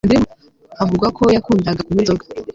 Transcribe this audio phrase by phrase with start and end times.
[0.77, 2.23] havugwa ko yakundaga kunywa inzoga